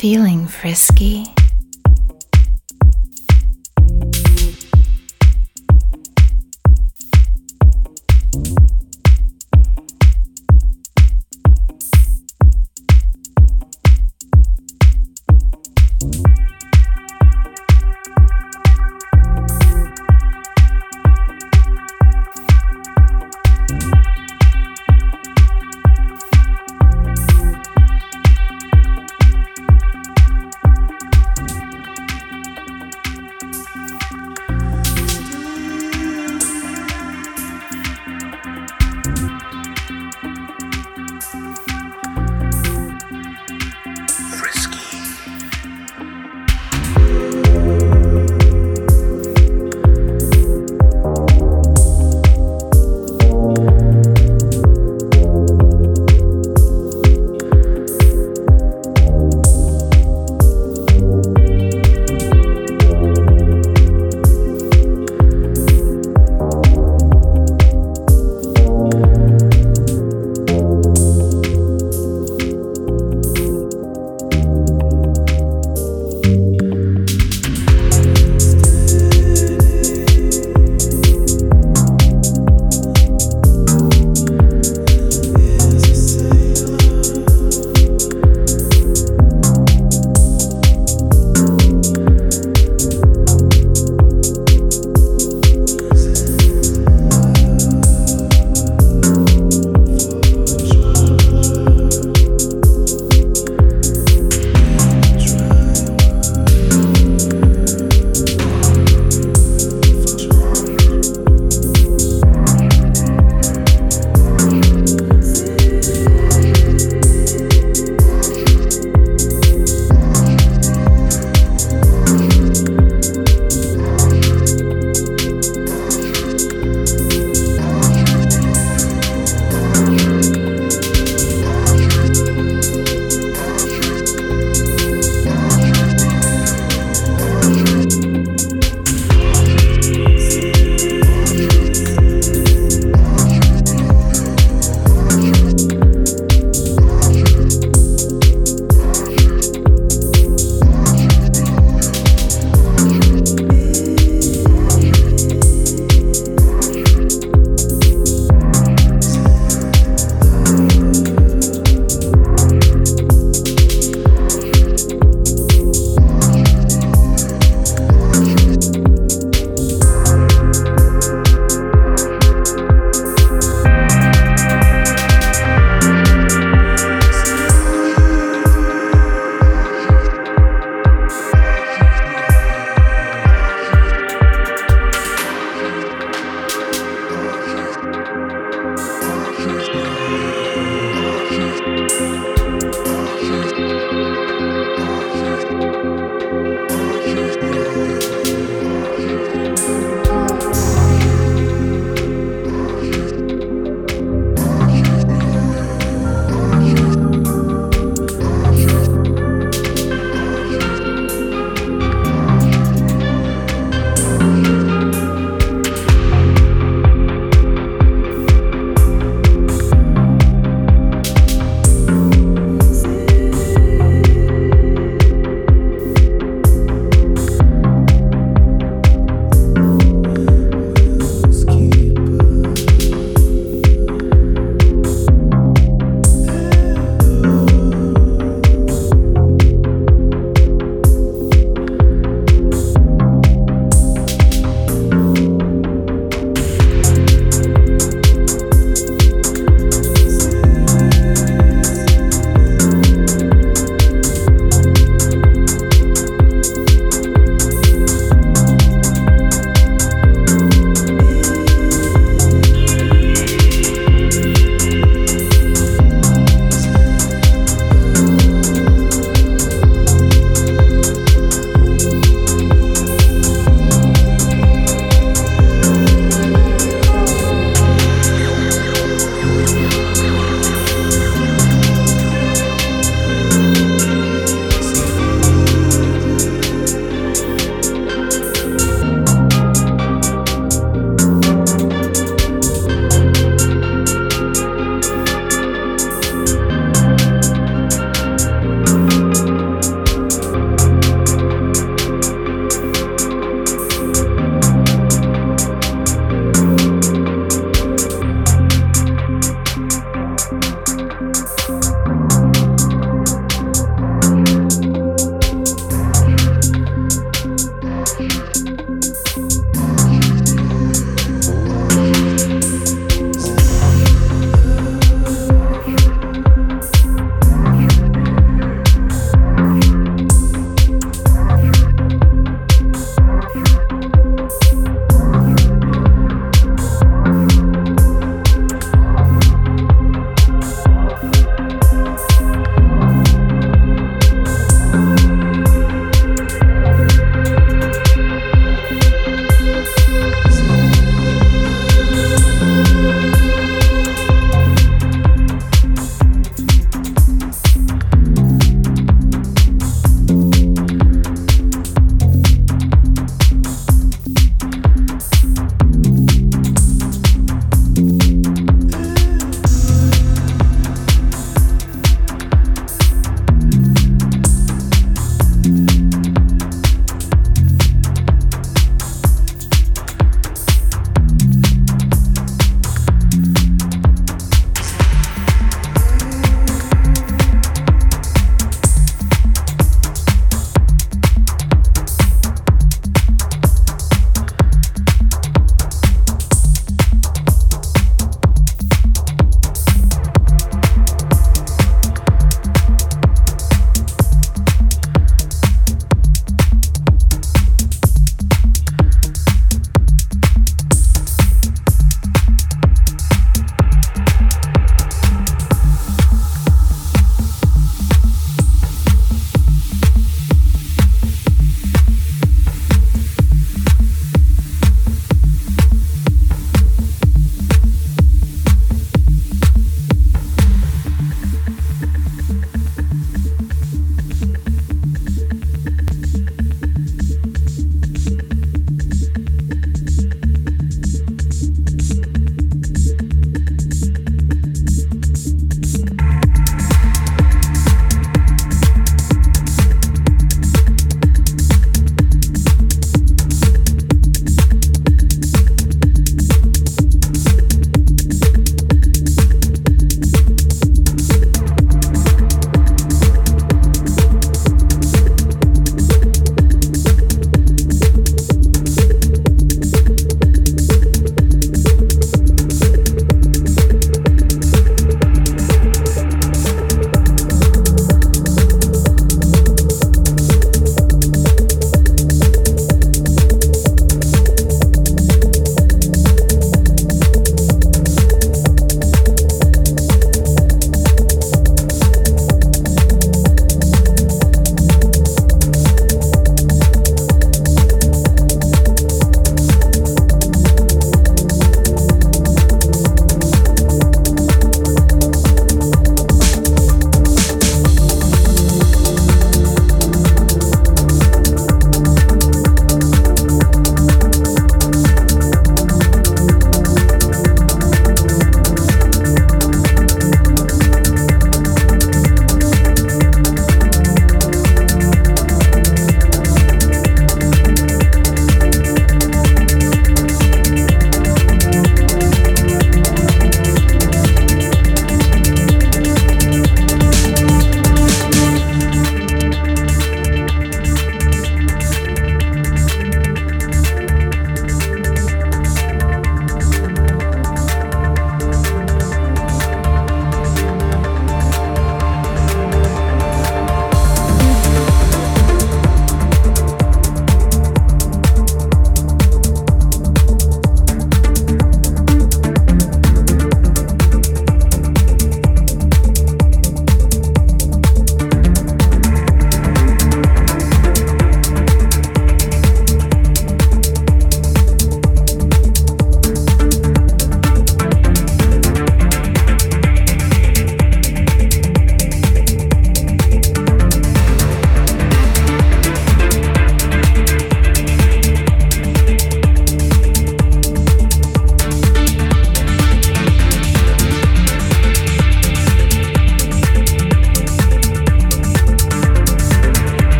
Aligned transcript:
feeling 0.00 0.46
frisky? 0.46 1.39